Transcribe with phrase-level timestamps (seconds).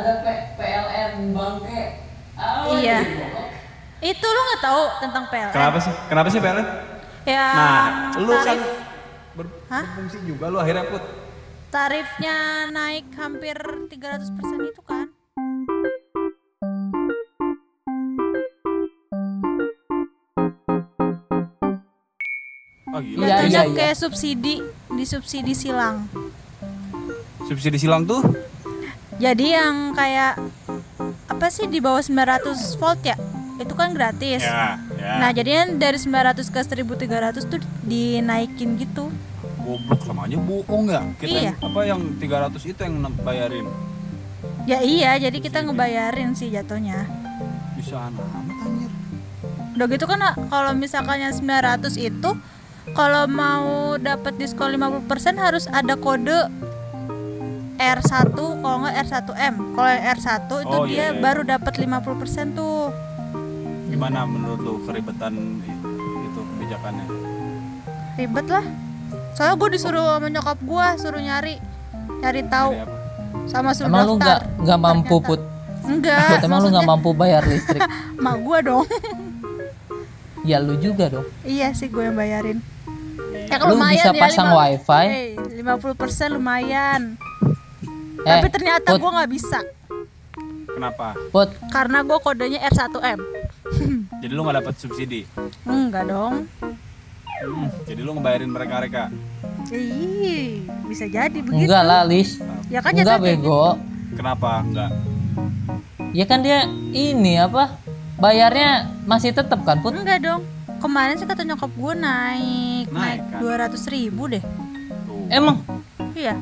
[0.00, 1.82] ada P- PLN bangke.
[2.34, 2.98] Ah, Iya.
[3.00, 3.46] goblok.
[4.00, 5.52] Itu lu nggak tahu tentang PLN?
[5.52, 5.94] Kenapa sih?
[6.08, 6.66] Kenapa sih PLN?
[7.22, 7.46] Ya.
[7.52, 7.84] Nah,
[8.16, 8.64] lu kan tarif,
[9.34, 9.84] ber- Hah?
[9.86, 11.04] berfungsi juga lu akhirnya put.
[11.70, 12.36] tarifnya
[12.68, 13.54] naik hampir
[13.86, 14.26] 300%
[14.66, 15.06] itu kan?
[22.90, 23.22] Oh gila.
[23.22, 23.76] Iya, Jatuhnya iya, iya.
[23.76, 24.54] kayak subsidi
[24.90, 26.10] di subsidi silang.
[27.46, 28.22] Subsidi silang tuh
[29.20, 30.40] Jadi yang kayak
[31.28, 33.16] apa sih di bawah 900 volt ya?
[33.60, 34.40] Itu kan gratis.
[34.40, 35.20] ya, ya.
[35.20, 39.12] Nah, jadinya dari 900 ke 1300 tuh dinaikin gitu.
[39.60, 41.04] Goblok sama aja bohong ya.
[41.20, 41.42] Kita Iya.
[41.52, 43.68] yang- apa yang 300 itu yang bayarin.
[44.64, 47.04] Ya iya, jadi kita ngebayarin sih jatuhnya.
[47.76, 48.24] Bisa amat
[48.64, 48.90] anjir.
[49.76, 52.30] Udah gitu kan kalau misalkan yang 900 itu
[52.92, 56.48] kalau mau dapat diskon 50% harus ada kode
[57.80, 59.54] R1 kalau nggak R1M.
[59.72, 61.18] Kalau yang R1 itu Oh, dia iya, iya.
[61.18, 62.92] baru dapat 50% tuh.
[63.86, 65.32] Gimana menurut lu keribetan
[66.20, 67.06] itu kebijakannya?
[68.14, 68.64] Ribet lah.
[69.32, 71.56] Soalnya gue disuruh sama nyokap gue suruh nyari
[72.20, 72.70] nyari tahu
[73.46, 74.20] sama suruh Emang lu daftar.
[74.20, 75.26] nggak nggak mampu Ternyata.
[75.26, 75.40] put?
[75.80, 76.28] Enggak.
[76.28, 77.80] Put, emang lu nggak mampu bayar listrik?
[78.22, 78.84] Mak gue dong.
[80.42, 81.26] ya lu juga dong.
[81.42, 82.60] iya sih gue yang bayarin.
[83.46, 85.06] Ya Lu bisa ya, pasang lima- wifi.
[85.06, 87.18] Eh, 50% lumayan.
[88.20, 89.60] Eh, Tapi ternyata Put, gue nggak bisa
[90.70, 91.12] Kenapa?
[91.28, 93.20] Put, karena gue kodenya R1M.
[94.22, 95.28] Jadi lu nggak dapat subsidi.
[95.64, 96.46] Enggak dong.
[97.40, 99.08] Hmm, jadi lu ngebayarin mereka-mereka.
[99.72, 101.56] Ih, bisa jadi begitu.
[101.58, 102.36] enggak lah Lis.
[102.68, 103.80] Ya kan Enggak bego.
[104.12, 104.92] Kenapa enggak?
[106.12, 107.80] Ya kan dia ini apa?
[108.16, 109.96] Bayarnya masih tetap kan put?
[109.96, 110.44] Enggak dong.
[110.78, 113.72] Kemarin sih kata nyokap gue naik Naik, naik kan?
[113.72, 114.44] 200 ribu deh.
[115.04, 115.64] Tuh, Emang
[116.12, 116.40] Iya.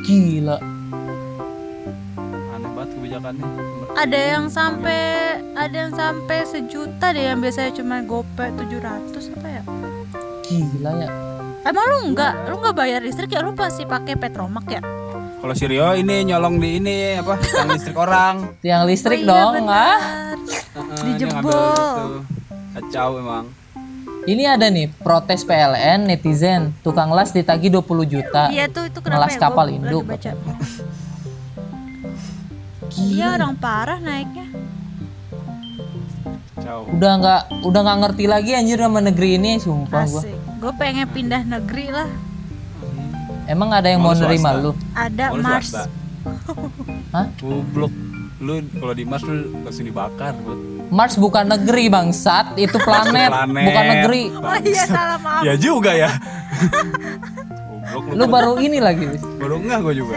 [0.00, 0.58] gila.
[3.04, 3.44] Kebijakannya.
[3.94, 5.02] Ada yang sampai
[5.52, 9.62] ada yang sampai sejuta deh yang biasanya cuma gope 700 apa ya?
[10.48, 11.08] Gila ya.
[11.64, 14.80] Emang lu enggak, lu enggak bayar listrik ya lu pasti pakai Petromak ya?
[15.44, 17.36] Kalau si Rio ini nyolong di ini apa?
[17.36, 18.34] Yang listrik orang.
[18.64, 19.96] Tiang listrik Oh iya, dong, ah.
[20.40, 21.20] Heeh, Dijebol.
[21.20, 22.20] dia ngambil itu.
[22.74, 23.44] Kacau emang.
[24.24, 28.48] Ini ada nih protes PLN netizen tukang las ditagih 20 juta.
[28.48, 29.40] Iya tuh itu kenapa Ngelas ya?
[29.40, 30.04] kapal Gua induk.
[32.94, 34.46] Iya orang parah naiknya.
[36.54, 36.86] Kacau.
[36.94, 40.20] Udah nggak udah nggak ngerti lagi anjir sama negeri ini sumpah gua.
[40.22, 40.36] Asik.
[40.62, 42.08] Gue pengen pindah negeri lah.
[43.44, 44.72] Emang ada yang mau Mau nerima lu?
[44.96, 45.76] Ada lu Mars.
[47.14, 47.26] Hah?
[47.36, 47.92] Goblok.
[48.40, 50.88] Lu kalau di Mars lu langsung dibakar, Bud.
[50.88, 53.64] Mars bukan negeri bangsat, itu planet, Planet.
[53.68, 54.22] bukan negeri.
[54.32, 55.42] Oh iya salah maaf.
[55.44, 56.08] Ya juga ya.
[57.94, 59.06] Goblok Lu baru ini lagi.
[59.06, 59.22] Wis.
[59.38, 60.14] baru enggak gua juga.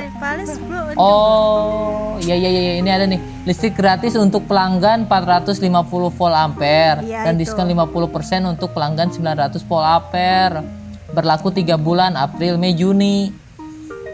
[0.97, 3.21] Oh, iya iya iya ini ada nih.
[3.45, 5.61] Listrik gratis untuk pelanggan 450
[6.09, 7.45] volt ampere Iya, dan itu.
[7.45, 10.65] diskon 50% untuk pelanggan 900 volt ampere.
[11.07, 13.31] Berlaku 3 bulan April, Mei, Juni.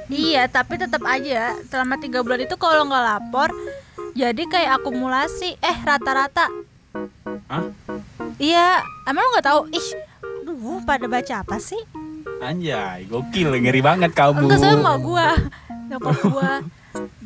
[0.06, 3.50] Iya tapi tetap aja selama tiga bulan itu kalau nggak lapor
[4.14, 6.52] jadi kayak akumulasi eh rata-rata.
[7.48, 7.66] Hah?
[8.38, 9.88] Iya emang lu nggak tahu ih.
[10.44, 11.80] Duh pada baca apa sih?
[12.44, 14.52] Anjay, gokil, ngeri banget kamu.
[14.52, 15.32] Enggak sama gua
[15.94, 16.54] nyokap gua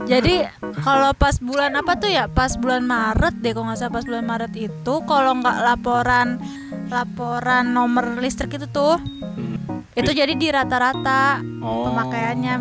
[0.07, 0.47] jadi
[0.79, 4.23] kalau pas bulan apa tuh ya pas bulan Maret deh kalau nggak salah pas bulan
[4.23, 6.39] Maret itu kalau nggak laporan
[6.87, 8.99] laporan nomor listrik itu tuh
[9.37, 9.83] Hmm.
[9.93, 11.91] itu jadi di rata-rata Oh.
[11.91, 12.55] pemakaiannya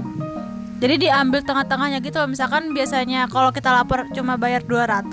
[0.76, 5.08] jadi diambil tengah-tengahnya gitu loh misalkan biasanya kalau kita lapor cuma bayar 200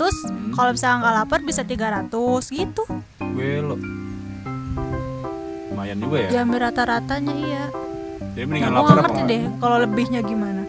[0.52, 2.82] kalau misalnya nggak lapor bisa 300 gitu
[3.64, 4.03] lo.
[5.74, 6.28] Lumayan juga ya.
[6.32, 7.64] diambil rata-ratanya iya
[8.32, 9.02] Jadi mendingan lapor nggak apa?
[9.04, 10.62] ngerti deh kalau lebihnya gimana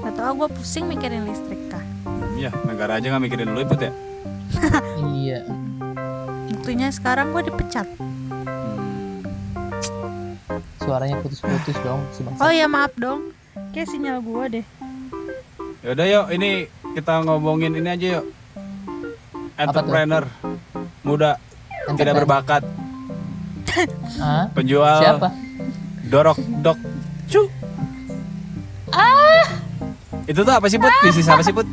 [0.00, 1.84] Gak tau gue pusing mikirin listrik kah
[2.34, 3.92] Iya, negara aja nggak mikirin lu Put ya.
[5.00, 5.40] Iya.
[6.50, 7.88] buktinya sekarang gue dipecat
[8.48, 9.20] Hmm.
[10.78, 12.40] Suaranya putus-putus dong si bangsat.
[12.40, 13.32] oh ya maaf dong
[13.70, 14.66] kayak sinyal gue deh
[15.78, 16.50] Yaudah yuk, ini
[16.90, 18.26] kita ngomongin ini aja yuk.
[19.54, 20.26] Entrepreneur
[21.00, 21.38] muda
[21.92, 22.62] tidak berbakat,
[24.16, 24.44] Hah?
[24.50, 25.28] penjual Siapa?
[26.04, 26.78] dorok dok
[27.26, 27.42] cu.
[28.90, 29.44] Ah.
[30.24, 30.92] Itu tuh apa sih put?
[31.00, 31.68] Bisnis apa sih put?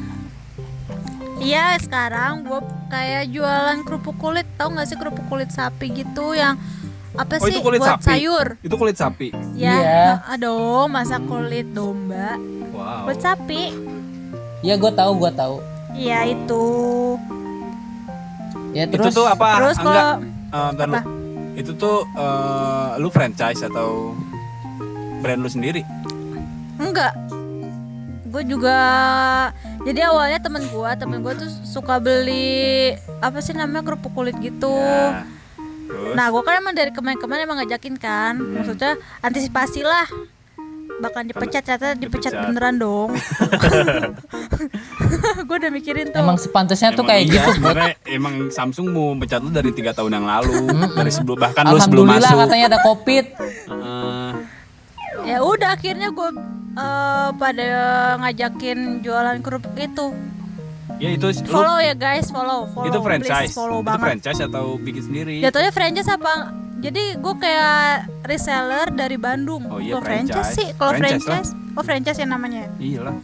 [1.38, 6.56] Iya sekarang gue kayak jualan kerupuk kulit tau gak sih kerupuk kulit sapi gitu yang
[7.14, 8.04] apa Oh sih itu kulit buat sapi.
[8.04, 9.30] sayur Itu kulit sapi.
[9.54, 10.04] ya Iya.
[10.28, 12.36] aduh masa kulit domba
[12.72, 13.08] Wow.
[13.08, 13.72] buat sapi
[14.60, 15.56] Ya gue tahu, gue tahu.
[15.94, 16.66] Iya itu
[18.74, 19.48] Ya itu terus tuh apa?
[19.56, 20.16] terus Enggak.
[20.50, 20.72] kalau.
[20.74, 21.00] Apa?
[21.56, 24.14] Itu tuh eh, lu franchise atau
[25.20, 25.82] brand lu sendiri?
[26.76, 27.16] enggak
[28.28, 28.78] gue juga
[29.88, 32.92] jadi awalnya temen gue temen gue tuh suka beli
[33.24, 35.24] apa sih namanya kerupuk kulit gitu Ya.
[35.88, 36.14] Terus?
[36.18, 40.04] nah gue kan emang dari kemarin-kemarin emang ngajakin kan maksudnya antisipasi lah
[41.04, 42.32] bakal dipecat ternyata dipecat.
[42.32, 42.48] Dipecat.
[42.48, 43.10] beneran dong.
[45.48, 46.24] Gue udah mikirin tuh.
[46.24, 47.52] Emang sepantasnya tuh Emang kayak iya, gitu.
[47.60, 51.78] sebenarnya emang Samsung mau pecat lu dari tiga tahun yang lalu dari sebelum bahkan lu
[51.80, 52.44] sebelum Alhamdulillah masuk.
[52.48, 53.26] katanya ada covid.
[53.68, 54.32] Heeh.
[55.26, 56.30] ya udah akhirnya gue
[56.78, 57.68] eh, pada
[58.22, 60.08] ngajakin jualan kerupuk itu.
[60.96, 62.72] Ya itu lu follow ya guys follow.
[62.72, 63.52] Follow itu please, franchise.
[63.52, 64.06] follow itu banget.
[64.08, 65.36] franchise atau bikin sendiri?
[65.44, 69.66] Jatuhnya franchise apa jadi gue kayak reseller dari Bandung.
[69.66, 70.38] Oh iya, Kalau franchise.
[70.38, 70.54] Franchise.
[70.54, 70.68] sih?
[70.78, 72.64] Kalau Franchise franchise, oh franchise yang namanya?
[72.78, 73.16] Iyalah.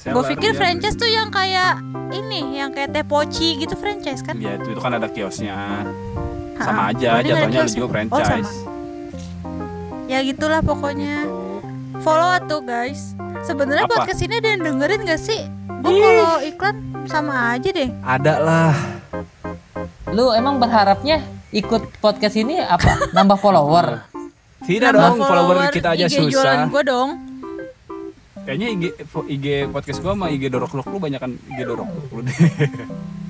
[0.00, 0.58] Gue pikir iya.
[0.58, 1.78] franchise tuh yang kayak
[2.10, 4.34] ini yang kayak teh poci gitu franchise kan?
[4.42, 5.54] Ya itu, itu kan ada kiosnya.
[6.60, 6.66] Ha-ha.
[6.66, 8.52] sama aja Oh, nggak ada jatuhnya juga Oh, franchise.
[10.10, 11.16] Ya gitulah pokoknya.
[11.24, 11.38] Gitu.
[12.00, 13.12] follow tuh guys.
[13.44, 14.04] Sebenarnya Apa?
[14.04, 15.40] podcast ini ada yang dengerin gak sih?
[15.84, 16.76] Gue kalau iklan
[17.08, 17.92] sama aja deh.
[18.00, 18.76] Ada lah.
[20.12, 23.10] Lu emang berharapnya ikut podcast ini apa?
[23.10, 23.86] Nambah follower?
[24.68, 27.10] tidak Nambah dong follower kita aja IG jualan susah gue dong.
[28.40, 28.84] Kayaknya IG
[29.28, 32.36] IG podcast gua sama IG dorok lu banyak kan IG dorok lu deh.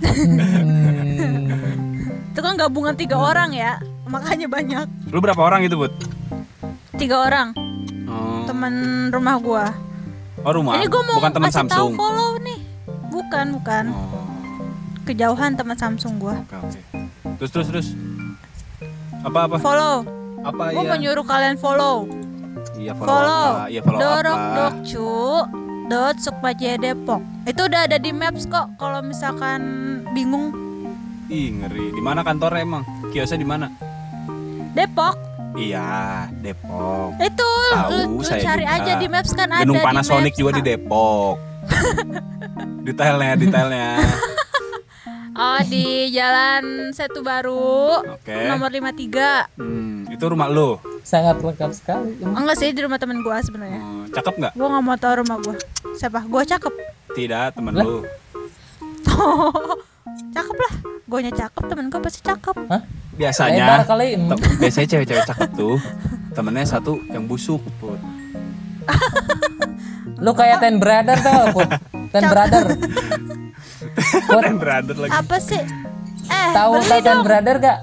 [0.01, 1.51] Hmm,
[2.31, 4.87] itu kan gabungan tiga orang ya makanya banyak.
[5.11, 5.93] Lu berapa orang itu bud?
[6.97, 7.53] Tiga orang.
[8.11, 8.75] Oh, teman
[9.11, 9.67] rumah gua.
[10.47, 10.79] Oh rumah?
[10.79, 11.91] Ini gua mau bukan teman kasih tahu Samsung?
[11.99, 12.59] follow nih.
[13.11, 13.85] Bukan bukan.
[13.93, 14.25] Oh.
[15.05, 16.39] Kejauhan teman Samsung gua.
[16.47, 16.81] Oke oke.
[17.41, 17.89] Terus terus terus
[19.21, 19.57] apa apa?
[19.59, 19.97] Follow.
[20.41, 22.09] Apa gua ya mau nyuruh kalian follow.
[22.75, 23.47] Iya follow, follow.
[23.55, 24.55] Apa iya follow dorok apa?
[24.57, 25.13] dokcu
[25.87, 27.21] dot sukmaja depok.
[27.45, 29.61] Itu udah ada di maps kok kalau misalkan
[30.11, 30.53] bingung.
[31.27, 31.93] Ih ngeri.
[31.93, 32.83] Di mana kantornya emang?
[33.11, 33.67] Kiosnya di mana?
[34.73, 35.19] Depok.
[35.53, 37.19] Iya Depok.
[37.19, 38.77] Itu Tahu, lu, lu saya cari juga.
[38.77, 40.41] aja di maps kan ada Gedung di Panasonic Maps.
[40.41, 41.35] juga di Depok.
[42.87, 43.89] Detailnya detailnya
[45.41, 48.37] oh di Jalan Setu Baru oke.
[48.45, 52.13] nomor 53 hmm, itu rumah lu sangat lengkap sekali.
[52.21, 53.81] enggak sih di rumah temen gua sebenarnya.
[53.81, 54.53] Hmm, cakep nggak?
[54.53, 55.57] Gua nggak mau tahu rumah gua.
[55.97, 56.21] Siapa?
[56.29, 56.75] Gua cakep.
[57.17, 57.85] Tidak temen Lah.
[57.89, 57.97] lu
[60.37, 60.73] cakep lah.
[61.09, 62.57] Guanya cakep temen gua pasti cakep.
[62.69, 62.83] Hah?
[63.21, 64.17] biasanya kali.
[64.57, 65.77] biasanya cewek-cewek cakep tuh
[66.33, 68.01] temennya satu yang busuk put.
[70.21, 71.69] Lu kayak Ten Brother tuh, Put.
[72.11, 72.65] Ten Brother.
[74.43, 75.13] Dan brother lagi.
[75.13, 75.63] Apa sih?
[76.27, 77.23] Eh tahu tahu Ten dong.
[77.23, 77.79] Brother gak?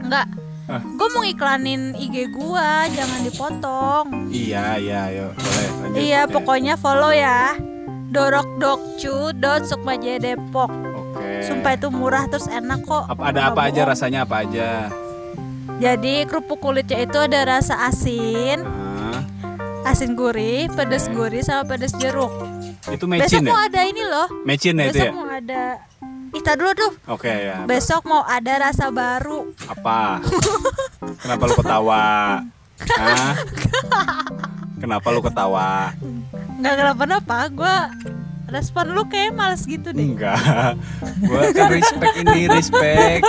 [0.00, 0.26] enggak
[0.66, 0.82] Ah.
[0.82, 4.06] gua mau iklanin IG gua jangan dipotong.
[4.28, 5.94] Iya iya ayo boleh lanjut.
[5.96, 7.54] Iya pokoknya follow ya.
[8.08, 11.22] Dorok dokcu dot sukmaja depok oke.
[11.42, 13.06] Sumpah itu murah terus enak kok.
[13.06, 14.90] Apa- ada apa aja rasanya apa aja?
[15.76, 18.66] Jadi kerupuk kulitnya itu ada rasa asin.
[18.66, 19.22] Nah,
[19.84, 22.34] asin gurih pedas gurih sama pedas jeruk
[22.94, 23.52] itu besok mecin ya?
[23.52, 24.26] mau ada ini loh.
[24.46, 25.12] Mecin ya itu besok ya?
[25.14, 25.62] mau ada
[26.36, 26.92] Ita dulu tuh.
[27.08, 27.64] Oke ya.
[27.64, 29.56] Besok mau ada rasa baru.
[29.72, 30.20] Apa?
[31.22, 32.04] Kenapa lu ketawa?
[32.76, 33.34] Hah?
[34.82, 35.96] kenapa lu ketawa?
[36.60, 37.76] Nggak kenapa-napa gue
[38.52, 40.06] respon lu kayak males gitu deh.
[40.06, 40.76] Enggak
[41.24, 43.22] gua kan respect ini respect.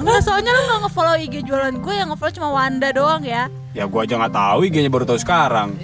[0.00, 3.46] Enggak, soalnya lu nggak ngefollow IG jualan gue yang ngefollow cuma Wanda doang ya.
[3.72, 5.78] Ya gua aja nggak tahu IG-nya baru tahu sekarang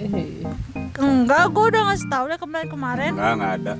[0.99, 1.43] enggak?
[1.49, 3.73] Gue udah ngasih tau deh kemarin-kemarin enggak enggak ada.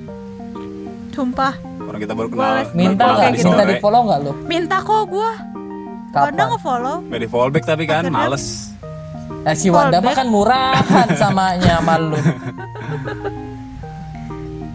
[1.09, 1.54] Sumpah.
[1.81, 2.44] Orang kita baru kenal.
[2.44, 2.66] Boleh.
[2.71, 3.18] Minta nggak?
[3.24, 4.31] tadi Minta di follow nggak lu?
[4.45, 5.31] minta kok gue
[6.07, 6.45] Wanda Kapan?
[6.52, 6.97] ngefollow.
[7.04, 8.45] Nggak di fallback tapi kan Akhirnya- males.
[9.44, 12.19] Eh, si Wanda mah kan murahan samanya sama lu.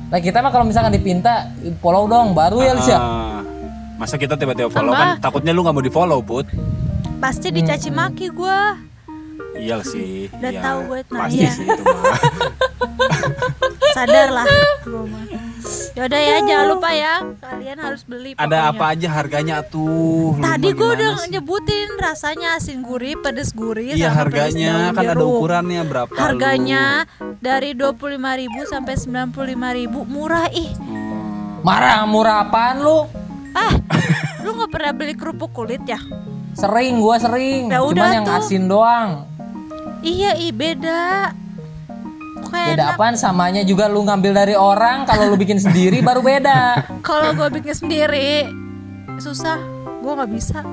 [0.07, 2.33] Nah kita mah kalau misalkan dipinta follow dong.
[2.33, 2.97] Baru ya Lisya.
[2.97, 3.41] Ah,
[3.97, 5.17] masa kita tiba-tiba follow kan?
[5.17, 5.25] Enggak.
[5.25, 6.47] takutnya lu nggak mau di follow put.
[7.17, 8.59] Pasti dicaci maki gue
[9.55, 10.61] iya sih Udah iya.
[10.63, 11.53] tahu gue, nah pasti iya.
[11.53, 12.03] sih itu mah
[13.97, 14.47] sadar lah
[14.83, 15.23] gue mah
[15.93, 18.73] yaudah ya jangan lupa ya kalian harus beli ada pokoknya.
[18.73, 21.29] apa aja harganya tuh Lu Tadi gue udah sih?
[21.31, 26.19] nyebutin rasanya asin gurih, pedes gurih, iya harganya kan ada ukurannya berapa lu?
[26.19, 27.05] Harganya
[27.39, 28.17] dari 25.000
[28.65, 30.73] sampai 95.000 murah ih.
[30.77, 33.07] Hmm, Marah murah apaan lu?
[33.53, 33.73] Ah,
[34.41, 36.01] lu nggak pernah beli kerupuk kulit ya?
[36.53, 37.69] Sering gua sering.
[37.69, 38.37] Ya Cuman yang tuh.
[38.37, 39.25] asin doang.
[40.01, 41.31] Iya, ih beda.
[42.43, 42.93] Kok Beda enak.
[42.93, 46.85] apaan samanya juga lu ngambil dari orang kalau lu bikin sendiri baru beda.
[47.03, 48.45] Kalau gue bikin sendiri
[49.17, 49.57] susah,
[50.03, 50.59] gue nggak bisa.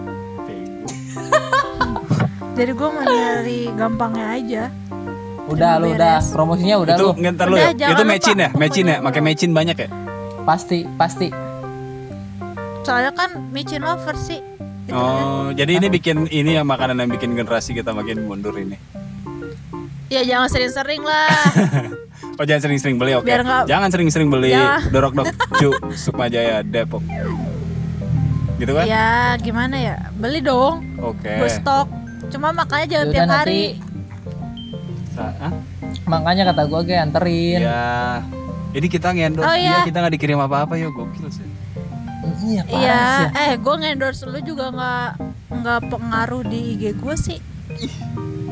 [2.58, 4.64] Jadi gue mau nyari gampangnya aja.
[5.46, 7.12] Udah lu udah promosinya udah itu lu.
[7.16, 9.88] ngentar lu Udah, ya itu mecin ya mecin ya pakai mecin banyak ya
[10.44, 11.28] Pasti pasti.
[12.82, 14.40] Soalnya kan micin lover sih.
[14.90, 15.22] Gitu kan.
[15.22, 18.76] oh jadi ini bikin ini yang makanan yang bikin generasi kita makin mundur ini
[20.10, 21.30] Ya jangan sering-sering lah.
[22.40, 23.28] Oh jangan sering-sering beli oke.
[23.28, 24.80] Biar nggak- Jangan sering-sering beli Ya.
[24.96, 27.04] dorok dok cu Sukmajaya Depok.
[28.58, 28.86] Gitu kan?
[28.86, 29.96] Ya gimana ya?
[30.16, 30.82] Beli dong.
[30.98, 31.30] Oke.
[31.30, 31.92] Gue stok.
[32.28, 33.64] Cuma makanya jangan Yaudah, tiap nanti hari.
[35.12, 35.54] Sa- Hah?
[36.06, 37.84] makanya kata gue kayak anterin Ya.
[38.72, 39.82] Ini kita ngendorse Oh, iya.
[39.84, 41.46] kita nggak dikirim apa-apa ya gokil sih.
[42.42, 43.42] Iya parah Iya, sih ya.
[43.42, 45.08] eh gue ngendorse lu juga nggak
[45.52, 47.40] nggak pengaruh di IG gue sih.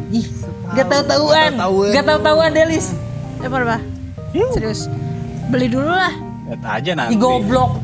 [0.10, 0.26] ih
[0.72, 1.92] gak tau tauan tahu-tahuan.
[1.92, 2.88] gak tau tauan Delis
[3.38, 3.78] Eh apa?
[4.50, 4.90] Serius.
[5.48, 6.10] Beli dulu lah.
[6.48, 7.14] Lihat aja nanti.
[7.14, 7.78] Ih goblok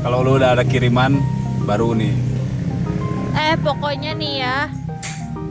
[0.00, 1.18] Kalau lu udah ada kiriman
[1.62, 2.14] baru nih.
[3.34, 4.58] Eh pokoknya nih ya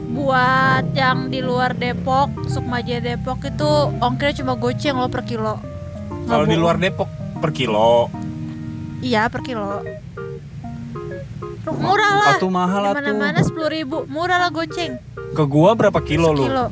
[0.08, 5.60] buat yang di luar Depok, Sukmaja Depok itu ongkirnya cuma goceng loh per kilo.
[6.24, 8.10] Nggak Kalau di luar Depok per kilo.
[8.98, 9.82] Iya per kilo.
[11.68, 12.34] Murah lah.
[12.34, 12.96] Atuh mahal Di atuh.
[13.12, 14.96] mana-mana sepuluh ribu, murah lah goceng.
[15.30, 16.44] Ke gua berapa kilo lu?
[16.44, 16.66] Kilo.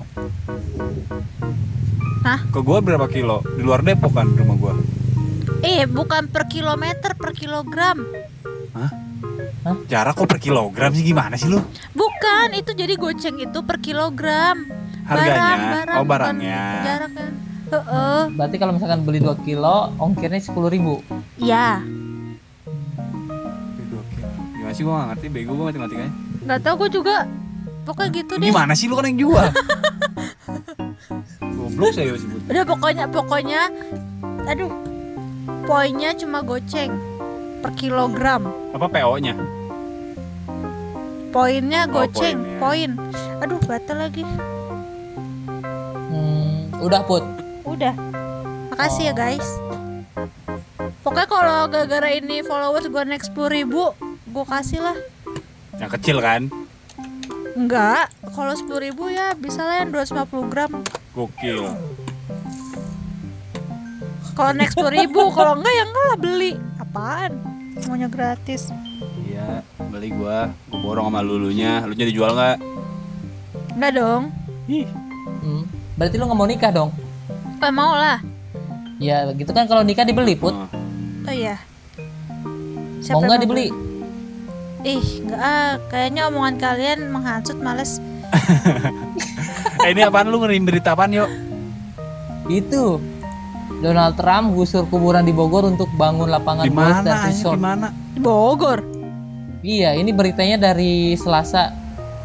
[2.23, 2.41] Hah?
[2.49, 3.45] Ke gua berapa kilo?
[3.47, 4.73] Di luar Depok kan rumah gua.
[5.61, 8.03] Eh bukan per kilometer, per kilogram.
[8.73, 8.91] Hah?
[9.63, 9.77] Hah?
[9.87, 11.61] Jarak kok per kilogram sih gimana sih lu?
[11.93, 14.65] Bukan, itu jadi goceng itu per kilogram.
[15.05, 15.37] Harganya?
[15.37, 16.63] Barang, barang, Oh, barangnya.
[16.83, 17.27] Jaraknya.
[17.67, 18.23] Heeh.
[18.31, 21.03] berarti kalau misalkan beli 2 kilo ongkirnya 10 ribu
[21.35, 21.83] Iya.
[24.77, 26.13] Sih gua gak ngerti bego gua matematikanya.
[26.45, 27.25] Nggak tahu gue juga.
[27.83, 28.47] Pokoknya gitu deh.
[28.47, 29.47] Gimana sih lu kan yang jual?
[31.57, 32.41] Goblok saya sebut.
[32.47, 33.61] Udah pokoknya pokoknya
[34.45, 34.69] aduh.
[35.65, 36.95] Poinnya cuma goceng
[37.59, 38.47] per kilogram.
[38.71, 39.35] Apa PO-nya?
[41.33, 42.95] Poinnya Oh, goceng, poinnya.
[42.95, 43.43] poin.
[43.43, 44.23] Aduh, batal lagi.
[46.09, 47.23] hmm, udah put
[47.67, 47.93] Udah.
[48.71, 49.45] Makasih ya, guys.
[51.03, 53.91] Pokoknya kalau gara-gara ini followers gue naik 10 ribu,
[54.37, 54.97] gue kasih lah.
[55.81, 56.53] Yang kecil kan?
[57.57, 60.73] Enggak, kalau 10 ribu ya bisa lah yang 250 gram.
[61.17, 61.65] Gokil.
[64.37, 66.53] Kalau naik 10 ribu, kalau enggak ya enggak lah beli.
[66.77, 67.33] Apaan?
[67.81, 68.69] Semuanya gratis.
[69.25, 70.53] Iya, beli gua.
[70.69, 71.81] Gua borong sama lulunya.
[71.89, 72.57] Lu jadi jual nggak?
[73.73, 74.23] Enggak dong.
[74.69, 74.85] Ih,
[75.41, 75.63] hmm.
[75.97, 76.91] berarti lu nggak mau nikah dong
[77.63, 78.19] Eh, mau lah.
[78.99, 80.67] ya gitu kan kalau nikah dibeli put Oh.
[81.23, 81.55] Oh iya.
[83.07, 83.71] mau yang nggak dibeli
[84.87, 85.73] Ih, enggak ah.
[85.91, 87.99] Kayaknya omongan kalian menghasut males.
[89.87, 91.31] Eh, ini apaan lu ngerim berita apaan yuk?
[92.47, 92.99] itu
[93.83, 97.03] Donald Trump gusur kuburan di Bogor untuk bangun lapangan Di mana?
[97.03, 97.87] dan resort Di mana?
[97.93, 98.81] Di Bogor.
[99.61, 101.71] iya ini beritanya dari Selasa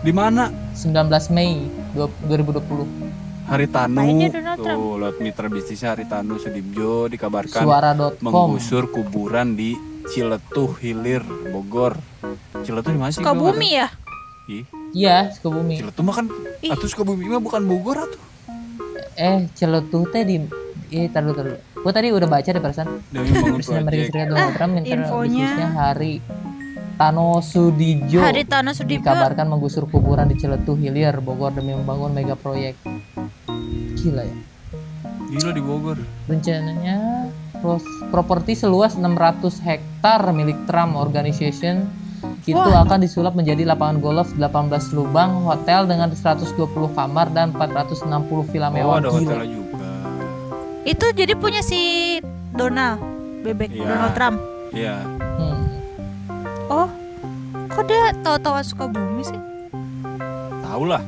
[0.01, 0.49] Di mana?
[0.73, 3.11] 19 Mei 2020
[3.51, 3.99] Haritanu.
[4.63, 11.97] Tuh, lewat mitra bisnisnya Haritanu Sudibjo dikabarkan suara.com menggusur kuburan di Ciletuh Hilir, Bogor.
[12.61, 13.19] Ciletuh di mana sih?
[13.19, 13.87] Sukabumi ya?
[14.45, 16.25] Ih, iya Sukabumi Ciletuh mah kan
[16.59, 16.69] Ih.
[16.69, 18.21] atuh Sukabumi mah bukan Bogor atuh.
[19.13, 20.35] eh Ciletuh teh di
[20.89, 24.09] eh taruh taruh gua tadi udah baca deh perasaan Demi bangun proyek.
[24.51, 25.45] Trump minta Ah, infonya.
[25.47, 26.13] bisnisnya hari
[26.93, 29.01] Tano Sudijo Hari Tanah Sudibyo.
[29.01, 32.75] dikabarkan menggusur kuburan di Ciletuh Hilir Bogor demi membangun mega proyek
[33.95, 34.37] gila ya
[35.29, 35.97] Gila di Bogor.
[36.25, 37.20] rencananya
[38.09, 39.07] properti seluas 600
[39.61, 41.87] hektar milik Trump Organization
[42.43, 44.41] itu akan disulap menjadi lapangan golf 18
[44.91, 46.53] lubang hotel dengan 120
[46.91, 48.05] kamar dan 460
[48.49, 49.89] villa Oh, mewah ada hotelnya juga.
[50.83, 52.17] Itu jadi punya si
[52.51, 52.97] Donald
[53.41, 53.85] bebek Iya.
[53.87, 54.37] Donald Trump.
[54.71, 54.95] Iya.
[55.37, 55.57] Hmm.
[56.67, 56.87] Oh,
[57.67, 59.39] kok dia tahu-tahu Sukabumi sih?
[60.61, 61.01] Tahu lah.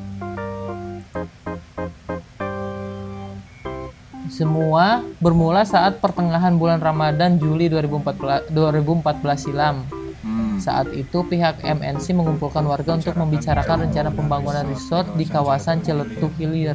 [4.34, 9.86] Semua bermula saat pertengahan bulan Ramadan Juli 2014, 2014 silam.
[10.25, 10.58] Hmm.
[10.58, 16.74] Saat itu pihak MNC mengumpulkan warga untuk membicarakan rencana pembangunan resort di kawasan Celetuh Hilir.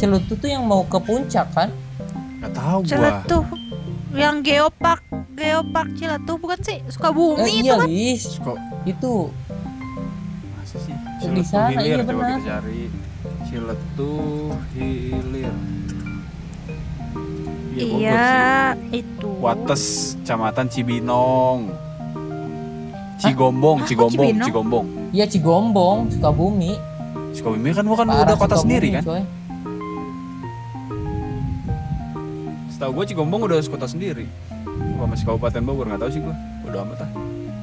[0.00, 1.68] Celetuh tuh yang mau ke puncak kan?
[2.40, 2.88] Gak tahu gua.
[2.88, 3.44] Ciletuh.
[4.08, 5.02] Yang Geopark,
[5.36, 6.80] Geopark Ciletuh bukan sih?
[6.88, 7.84] Sukabumi Eh, itu iya, kan?
[7.84, 8.24] Lis.
[8.40, 8.56] Kok
[8.88, 9.12] Itu
[10.56, 10.96] masa sih?
[11.20, 12.40] Di sana, iya coba benar.
[12.40, 12.80] kita cari.
[13.44, 14.97] Ciletuh Hilir.
[17.78, 18.26] Iya, Bogor Iya,
[18.74, 18.98] sih.
[18.98, 19.28] itu.
[19.38, 19.84] Wates,
[20.18, 21.60] Kecamatan Cibinong.
[23.18, 24.46] Cigombong, Hah, Cigombong, Cibinong?
[24.46, 24.86] Cigombong.
[25.10, 26.72] ya Cigombong, Sukabumi.
[27.32, 29.02] Sukabumi kan bukan Parah udah kota Sukabumi, sendiri kan?
[29.04, 29.22] coy.
[32.68, 34.26] Setahu gue Cigombong udah kota sendiri.
[34.94, 36.34] Apa masih Kabupaten Bogor nggak tahu sih gue.
[36.64, 37.10] Udah amat ah.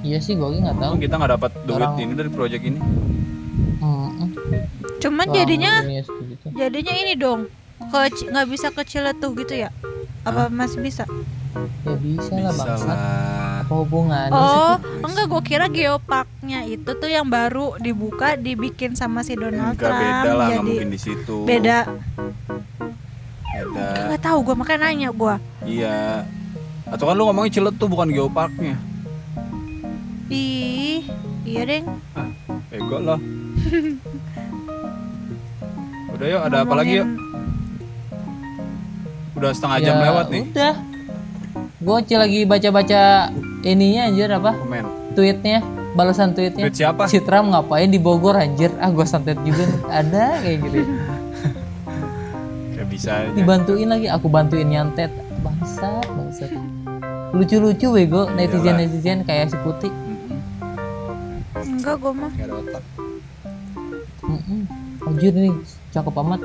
[0.02, 0.94] Iya sih, gue nggak tahu.
[1.00, 2.80] Kita nggak dapat duit Orang- ini dari proyek ini.
[3.80, 4.32] Hmm,
[5.00, 5.84] Cuman jadinya
[6.52, 7.48] jadinya ini dong.
[7.86, 9.70] Ke nggak bisa ke Ciletuh gitu ya?
[10.26, 11.06] Apa masih bisa?
[11.86, 12.86] ya bisa, lah Bisa bangsa.
[12.86, 12.98] lah.
[13.62, 14.58] Apa hubungannya sih?
[14.60, 15.06] Oh, Put.
[15.06, 20.02] enggak gue kira geoparknya itu tuh yang baru dibuka dibikin sama si Donald Enggak Trump
[20.02, 21.36] beda lah, nggak jadi mungkin di situ.
[21.44, 21.80] beda.
[21.86, 22.04] Beda
[23.56, 24.12] Ada.
[24.12, 25.36] Gak tahu gue makanya nanya gue.
[25.64, 26.28] Iya.
[26.86, 28.76] Atau kan lu ngomongnya Cilet tuh bukan geoparknya.
[30.28, 31.08] Ih,
[31.44, 31.86] iya deng.
[32.12, 32.28] Ah,
[32.70, 33.16] ego lah.
[36.12, 37.08] Udah yuk, ada apa lagi yuk?
[39.36, 40.44] Udah setengah jam Ya, lewat nih.
[40.48, 40.76] Udah.
[41.86, 43.02] Gue lagi baca-baca
[43.62, 44.52] ininya anjir apa?
[44.56, 44.86] Komen.
[45.14, 45.60] Tweetnya,
[45.94, 46.66] balasan tweetnya.
[46.66, 47.04] Tweet siapa?
[47.12, 48.72] Citram ngapain di Bogor anjir?
[48.80, 49.68] Ah gue santet juga
[50.02, 50.80] ada kayak gitu.
[52.74, 53.32] Kayak bisa aja.
[53.36, 55.12] Dibantuin lagi, aku bantuin nyantet.
[55.44, 56.52] Bangsat, bangsat.
[57.36, 59.92] Lucu-lucu bego netizen-netizen kayak si Putih.
[61.60, 62.32] Enggak gue mah.
[62.32, 62.84] Nggak ada otak.
[64.26, 64.62] Mm-mm.
[65.06, 65.54] Anjir nih
[65.94, 66.42] cakep amat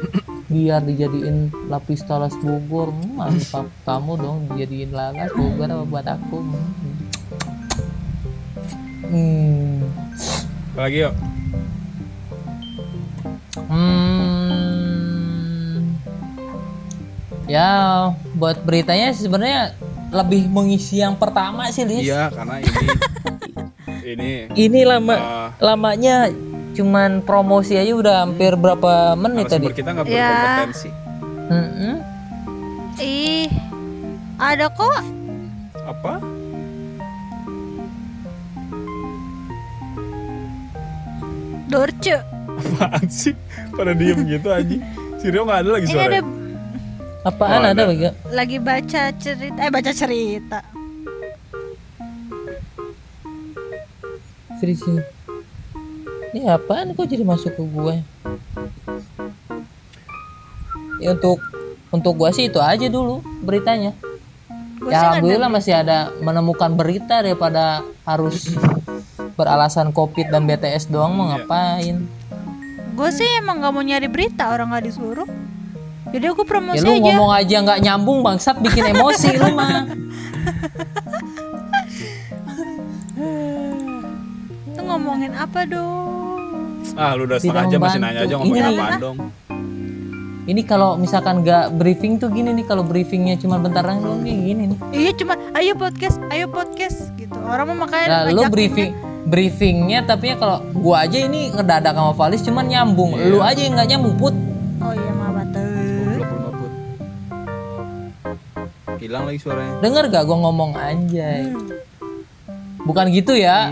[0.51, 6.37] biar dijadiin lapis talas Bogor Hmm, mantap kamu dong dijadiin lalas Bogor apa buat aku
[6.43, 6.71] Hmm.
[9.07, 9.79] hmm.
[10.75, 11.15] Apa lagi yuk?
[13.71, 14.59] Hmm.
[17.47, 17.71] ya
[18.35, 19.75] buat beritanya sebenarnya
[20.11, 22.87] lebih mengisi yang pertama sih Lis Iya, karena ini
[24.15, 26.31] ini ini lama eh, lamanya
[26.81, 30.25] cuman promosi aja udah hampir berapa menit tadi kita nggak Ya.
[30.25, 30.89] berkompetensi.
[31.47, 31.95] Mm-mm.
[32.97, 33.49] Ih,
[34.37, 35.01] ada kok.
[35.83, 36.13] Apa?
[41.67, 42.17] Dorce.
[42.75, 43.35] Apaan sih?
[43.73, 44.83] Pada diem gitu anjing.
[45.17, 46.09] Si Rio nggak ada lagi Ini suara.
[46.09, 46.21] ada
[47.21, 47.85] apaan Oh, ada ada.
[47.87, 49.59] lagi lagi baca cerita.
[49.61, 50.59] Eh baca cerita.
[54.59, 54.83] Serius
[56.33, 56.41] ini.
[56.41, 57.95] Ini apaan kok jadi masuk ke gue?
[61.01, 61.41] Ya untuk
[61.91, 63.97] untuk gua sih itu aja dulu beritanya.
[64.77, 68.49] Gue ya alhamdulillah masih ada menemukan berita daripada harus
[69.35, 72.05] beralasan covid dan BTS doang mau ngapain?
[72.95, 75.29] Gue sih emang nggak mau nyari berita orang nggak disuruh.
[76.11, 77.01] Jadi aku Ya promosi lu aja.
[77.01, 79.85] ngomong aja nggak nyambung bangsat bikin emosi lu mah.
[84.91, 86.35] ngomongin apa dong?
[86.99, 89.19] Ah, lu udah setengah jam masih nanya aja ngomongin Ini- apaan dong.
[90.41, 94.63] Ini kalau misalkan nggak briefing tuh gini nih kalau briefingnya cuma bentar doang kayak gini
[94.75, 94.79] nih.
[94.91, 97.39] Iya cuma ayo podcast, ayo podcast gitu.
[97.47, 98.91] Orang mau makanya Nah, lu briefing
[99.31, 103.15] briefingnya tapi ya kalau gua aja ini ngedadak sama Valis cuman nyambung.
[103.15, 103.31] Iya.
[103.31, 104.35] Lu aja yang nggak nyambung put.
[104.35, 104.91] kan.
[104.91, 106.73] Oh iya maput.
[108.99, 109.75] Hilang lagi suaranya.
[109.79, 111.47] Denger gak gua ngomong anjay?
[111.47, 111.69] Hmm.
[112.85, 113.71] Bukan gitu ya.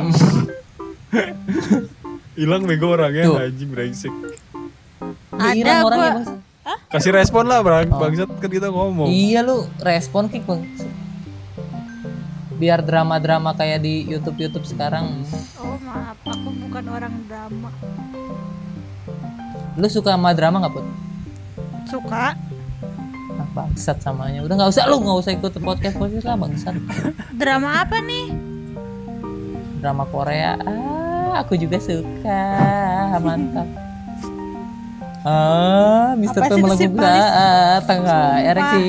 [2.38, 3.36] Hilang bego orangnya Tuh.
[3.40, 4.14] anjing brengsek.
[5.34, 6.36] Ada orangnya, gua.
[6.88, 9.08] Kasih respon lah bang, bangsat kan kita ngomong.
[9.08, 10.62] Iya lu respon kik bang.
[12.58, 15.22] Biar drama-drama kayak di YouTube-YouTube sekarang.
[15.56, 17.70] Oh maaf, aku bukan orang drama.
[19.78, 20.86] Lu suka sama drama nggak put?
[21.86, 22.34] Suka
[23.38, 24.42] Ah, bangsat samanya.
[24.42, 26.74] Udah nggak usah lu nggak usah ikut podcast podcast lah bangsat.
[27.32, 28.34] drama apa nih?
[29.78, 30.58] Drama Korea.
[30.58, 30.97] Ah,
[31.36, 32.42] aku juga suka.
[33.18, 33.68] Mantap.
[35.26, 37.26] Ah, Mister Pemelagu si Palis?
[37.26, 38.86] ah, tengah ereksi.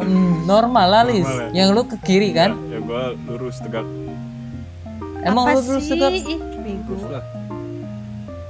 [0.00, 1.26] Hmm, normal lah Lis.
[1.26, 2.56] Normal Yang lu ke kiri kan?
[2.72, 3.84] Ya gua lurus tegak.
[5.20, 6.00] Emang apa lu terus sih?
[6.00, 6.96] bego.
[6.96, 7.24] Lurus lah.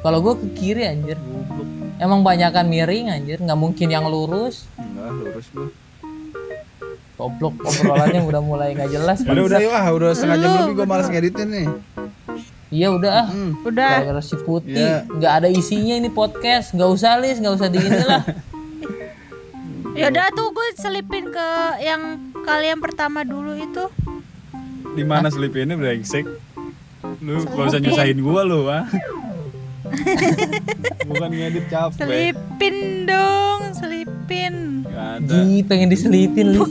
[0.07, 1.19] Kalau gua ke kiri anjir.
[2.01, 4.71] Emang banyakan miring anjir, nggak mungkin yang lurus.
[4.79, 5.69] Enggak, lurus gua.
[7.21, 9.19] Goblok obrolannya udah mulai nggak jelas.
[9.27, 11.67] Udah udah yuk ah, udah setengah jam Lu lebih gua malas ngeditin nih.
[12.71, 13.27] Iya udah ah.
[13.27, 13.53] Hmm.
[13.67, 13.93] Udah.
[14.01, 15.03] Gara-gara si putih Iya.
[15.07, 18.25] nggak ada isinya ini podcast, nggak usah lis, nggak usah di lah.
[19.91, 21.49] Ya udah tuh gue selipin ke
[21.83, 23.91] yang kalian pertama dulu itu.
[24.95, 26.25] Di mana selipinnya brengsek?
[27.21, 28.87] Lu gak usah nyusahin gua lu, ah.
[31.11, 32.01] Bukan ngedit capek.
[32.07, 34.87] Selipin dong, selipin.
[34.87, 35.37] Gak ada.
[35.43, 36.65] Ji pengen diselipin lu.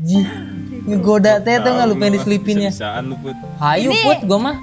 [0.00, 0.24] Ji
[0.86, 2.70] ngegoda teh tuh nggak lu pengen diselipinnya.
[2.70, 3.34] Bisaan lu put.
[3.58, 4.56] Hayu Ini- put gua mah.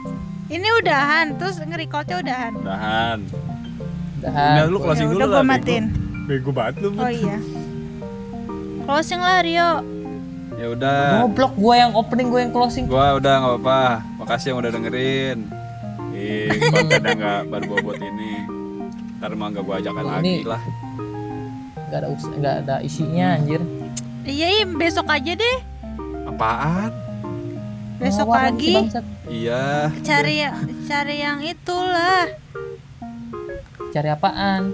[0.46, 2.52] Ini udahan, terus nge-recordnya udahan.
[2.58, 3.20] Dahan.
[4.18, 4.54] Udahan.
[4.54, 5.34] Ini lu Ya closing dulu udah lah.
[5.34, 5.54] gue bego.
[5.54, 5.86] matiin.
[6.24, 6.90] Bego banget lu.
[6.90, 7.00] Put.
[7.00, 7.38] Oh iya.
[8.84, 9.72] Closing lah Rio.
[10.54, 11.00] Ya udah.
[11.24, 12.86] Goblok gua yang opening, gua yang closing.
[12.86, 13.82] Gua udah nggak apa-apa.
[14.20, 15.38] Makasih yang udah dengerin.
[16.14, 18.46] Ih, konten yang nggak baru bobot ini.
[19.18, 20.62] Ntar mah nggak gua ajakan Ini- lagi lah.
[21.90, 23.62] Gak ada us- nggak ada isinya anjir.
[24.24, 25.58] Iya, iya besok aja deh.
[26.24, 26.92] Apaan?
[28.00, 28.76] Besok Ngawar pagi.
[29.32, 29.92] Iya.
[30.04, 30.44] cari
[30.88, 32.28] cari yang itulah.
[33.94, 34.74] Cari apaan?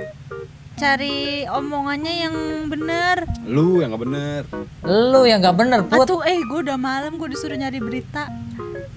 [0.79, 2.35] Cari omongannya yang
[2.71, 3.27] bener.
[3.43, 4.41] Lu yang nggak bener.
[4.87, 6.07] Lu yang nggak bener put.
[6.07, 8.31] Atuh, eh gue udah malam gue disuruh nyari berita.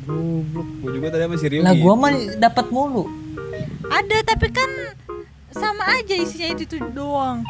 [0.07, 0.69] Goblok.
[0.83, 1.83] Gua juga tadi sama si Rio Nah gitu.
[1.87, 3.05] gua mah dapat mulu.
[3.87, 4.71] Ada tapi kan
[5.53, 7.43] sama aja isinya itu, itu doang.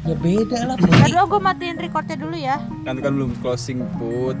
[0.00, 0.96] Ya beda lah dulu
[1.28, 4.36] gue matiin recordnya dulu ya Kan kan belum closing put.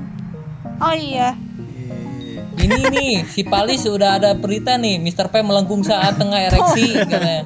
[0.78, 1.36] Oh iya
[1.76, 5.28] Ih, Ini nih, si Palis sudah ada berita nih, Mr.
[5.28, 7.44] P melengkung saat tengah ereksi katanya.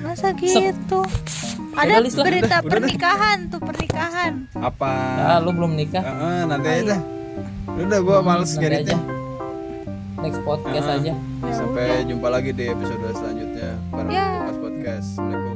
[0.00, 1.02] Masa gitu
[1.72, 2.70] Ada Palis berita udah, udah.
[2.70, 4.90] pernikahan tuh pernikahan Apa?
[5.16, 6.02] Ya, lu belum nikah.
[6.02, 7.00] Heeh, nanti aja dah.
[7.76, 8.94] Udah gua males Nanti ngeditnya.
[8.94, 9.16] aja.
[10.18, 10.98] Next podcast Ah.
[10.98, 11.12] aja.
[11.52, 14.26] Sampai jumpa lagi di episode selanjutnya bareng Ya.
[14.40, 15.08] Lukas Podcast.
[15.12, 15.47] Assalamualaikum.